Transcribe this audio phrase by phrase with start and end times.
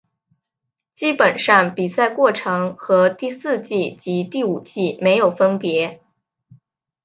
[0.95, 6.01] 基本上比赛过程和第四季及第五季没有分别。